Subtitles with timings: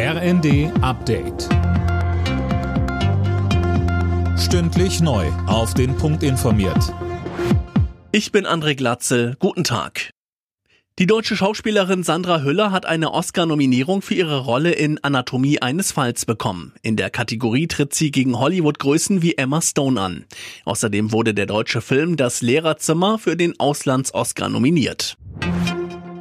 [0.00, 1.48] RND Update.
[4.38, 5.26] Stündlich neu.
[5.48, 6.94] Auf den Punkt informiert.
[8.12, 9.34] Ich bin André Glatzel.
[9.40, 10.10] Guten Tag.
[11.00, 16.26] Die deutsche Schauspielerin Sandra Hüller hat eine Oscar-Nominierung für ihre Rolle in Anatomie eines Falls
[16.26, 16.74] bekommen.
[16.82, 20.26] In der Kategorie tritt sie gegen Hollywood-Größen wie Emma Stone an.
[20.64, 25.16] Außerdem wurde der deutsche Film Das Lehrerzimmer für den Auslands-Oscar nominiert.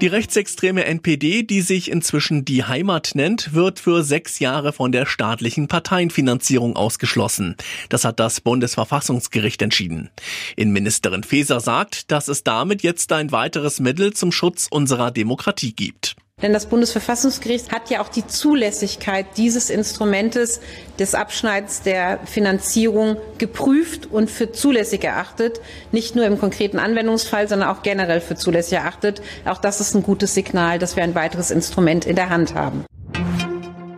[0.01, 5.07] Die rechtsextreme NPD, die sich inzwischen die Heimat nennt, wird für sechs Jahre von der
[5.07, 7.55] staatlichen Parteienfinanzierung ausgeschlossen.
[7.89, 10.11] Das hat das Bundesverfassungsgericht entschieden.
[10.55, 16.15] Innenministerin Faeser sagt, dass es damit jetzt ein weiteres Mittel zum Schutz unserer Demokratie gibt.
[16.43, 20.61] Denn das Bundesverfassungsgericht hat ja auch die Zulässigkeit dieses Instrumentes
[20.99, 25.59] des Abschneidens der Finanzierung geprüft und für zulässig erachtet.
[25.91, 29.23] Nicht nur im konkreten Anwendungsfall, sondern auch generell für zulässig erachtet.
[29.45, 32.85] Auch das ist ein gutes Signal, dass wir ein weiteres Instrument in der Hand haben.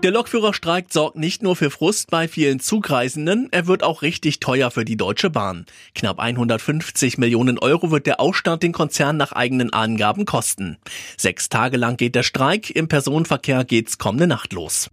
[0.02, 4.72] Der Lokführerstreik sorgt nicht nur für Frust bei vielen Zugreisenden, er wird auch richtig teuer
[4.72, 5.66] für die Deutsche Bahn.
[5.94, 10.78] Knapp 150 Millionen Euro wird der Aufstand den Konzern nach eigenen Angaben kosten.
[11.17, 14.89] Sechs Tage lang geht der Streik, im Personenverkehr geht's kommende Nacht los.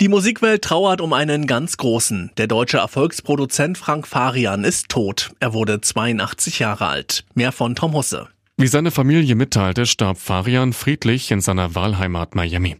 [0.00, 2.32] Die Musikwelt trauert um einen ganz großen.
[2.36, 5.30] Der deutsche Erfolgsproduzent Frank Farian ist tot.
[5.38, 7.24] Er wurde 82 Jahre alt.
[7.34, 8.26] Mehr von Tom Husse.
[8.56, 12.76] Wie seine Familie mitteilte, starb Farian friedlich in seiner Wahlheimat Miami.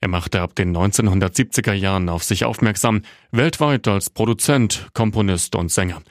[0.00, 6.02] Er machte ab den 1970er Jahren auf sich aufmerksam, weltweit als Produzent, Komponist und Sänger.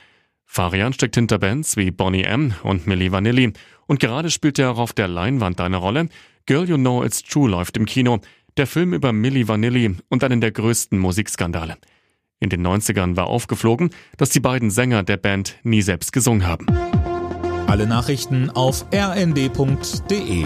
[0.45, 2.53] Farian steckt hinter Bands wie Bonnie M.
[2.63, 3.53] und Milli Vanilli
[3.85, 6.09] und gerade spielt er auch auf der Leinwand eine Rolle.
[6.45, 8.19] Girl You Know It's True läuft im Kino,
[8.57, 11.77] der Film über Milli Vanilli und einen der größten Musikskandale.
[12.39, 16.67] In den 90ern war aufgeflogen, dass die beiden Sänger der Band nie selbst gesungen haben.
[17.67, 20.45] Alle Nachrichten auf rnd.de